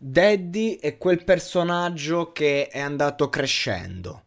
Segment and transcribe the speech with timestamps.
[0.00, 4.26] Daddy è quel personaggio che è andato crescendo,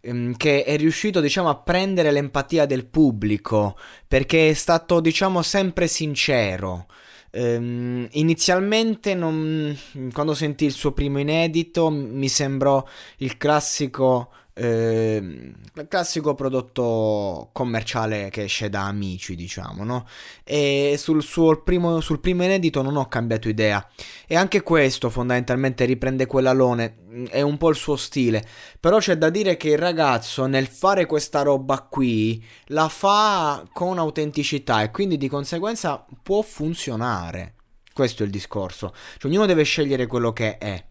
[0.00, 3.76] ehm, che è riuscito, diciamo, a prendere l'empatia del pubblico,
[4.08, 6.86] perché è stato, diciamo, sempre sincero.
[7.30, 9.76] Ehm, inizialmente, non-
[10.12, 12.84] quando sentì il suo primo inedito, mi sembrò
[13.18, 20.06] il classico, il classico prodotto commerciale che esce da amici, diciamo, no?
[20.44, 23.86] E sul suo primo, sul primo inedito non ho cambiato idea.
[24.26, 28.44] E anche questo fondamentalmente riprende quell'alone, mm, è un po' il suo stile.
[28.80, 33.98] Però c'è da dire che il ragazzo nel fare questa roba qui la fa con
[33.98, 37.54] autenticità e quindi di conseguenza può funzionare.
[37.92, 38.94] Questo è il discorso.
[39.18, 40.84] Cioè, ognuno deve scegliere quello che è.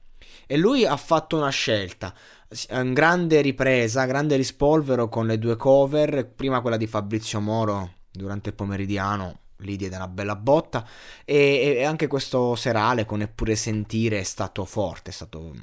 [0.47, 2.13] E lui ha fatto una scelta.
[2.49, 6.27] Eh, Grande ripresa, grande rispolvero con le due cover.
[6.27, 9.39] Prima quella di Fabrizio Moro durante il pomeridiano.
[9.59, 10.85] Lì diede una bella botta.
[11.23, 15.09] E, e anche questo serale con Eppure Sentire è stato forte.
[15.09, 15.53] È stato,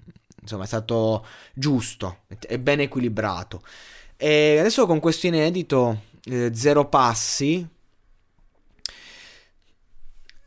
[0.40, 1.24] insomma, è stato
[1.54, 2.20] giusto.
[2.26, 3.62] È ben equilibrato.
[4.16, 7.66] E adesso con questo inedito, eh, Zero Passi.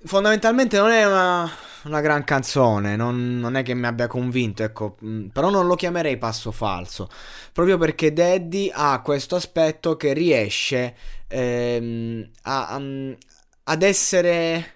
[0.06, 1.52] Fondamentalmente non è una,
[1.86, 5.76] una gran canzone, non, non è che mi abbia convinto, ecco, mm, però non lo
[5.76, 7.10] chiamerei passo falso,
[7.54, 10.96] proprio perché Daddy ha questo aspetto che riesce
[11.28, 12.82] ehm, a- a-
[13.68, 14.74] ad essere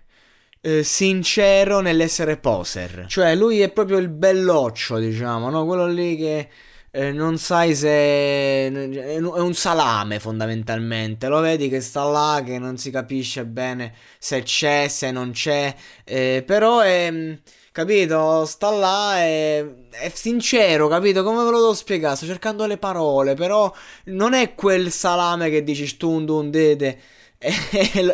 [0.62, 5.66] eh, sincero nell'essere poser, cioè lui è proprio il belloccio, diciamo, no?
[5.66, 6.50] Quello lì che
[6.92, 12.78] eh, non sai se è un salame fondamentalmente, lo vedi che sta là, che non
[12.78, 15.74] si capisce bene se c'è, se non c'è,
[16.04, 17.38] eh, però è,
[17.72, 22.78] capito, sta là, è, è sincero, capito, come ve lo devo spiegare, sto cercando le
[22.78, 23.72] parole, però
[24.06, 27.00] non è quel salame che dici stun dun dede
[27.38, 27.56] e,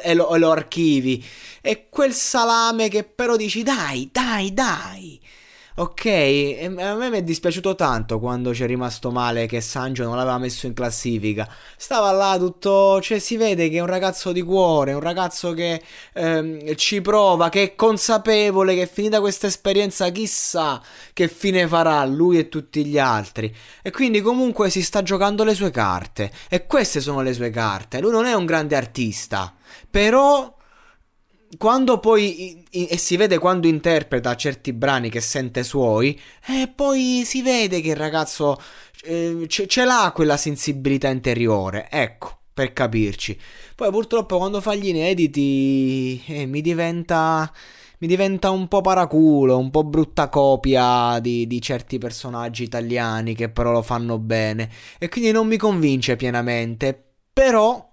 [0.03, 1.23] e lo, e lo archivi,
[1.61, 5.19] è quel salame che però dici dai, dai, dai.
[5.77, 10.15] Ok, a me mi è dispiaciuto tanto quando ci è rimasto male che Sancho non
[10.15, 11.49] l'aveva messo in classifica.
[11.75, 15.81] Stava là tutto, cioè si vede che è un ragazzo di cuore, un ragazzo che
[16.13, 20.81] ehm, ci prova, che è consapevole che finita questa esperienza chissà
[21.11, 23.53] che fine farà lui e tutti gli altri.
[23.81, 26.31] E quindi comunque si sta giocando le sue carte.
[26.47, 27.99] E queste sono le sue carte.
[27.99, 29.53] Lui non è un grande artista,
[29.89, 30.54] però
[31.57, 37.41] quando poi e si vede quando interpreta certi brani che sente suoi, e poi si
[37.41, 38.57] vede che il ragazzo
[39.03, 43.37] eh, ce, ce l'ha quella sensibilità interiore, ecco, per capirci.
[43.75, 47.51] Poi purtroppo quando fa gli inediti eh, mi diventa
[47.99, 53.49] mi diventa un po' paraculo, un po' brutta copia di, di certi personaggi italiani che
[53.49, 54.69] però lo fanno bene
[54.99, 57.01] e quindi non mi convince pienamente,
[57.31, 57.84] però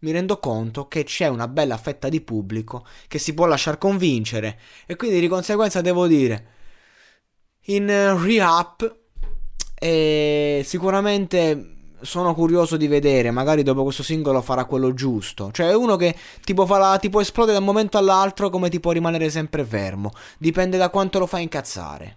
[0.00, 4.58] mi rendo conto che c'è una bella fetta di pubblico che si può lasciar convincere
[4.86, 6.56] e quindi di conseguenza devo dire
[7.68, 8.96] in eh, re-up
[9.78, 15.50] e sicuramente sono curioso di vedere, magari dopo questo singolo farà quello giusto.
[15.52, 16.14] Cioè è uno che
[16.44, 19.64] ti può, fare, ti può esplodere da un momento all'altro come ti può rimanere sempre
[19.64, 20.12] fermo.
[20.38, 22.16] Dipende da quanto lo fa incazzare.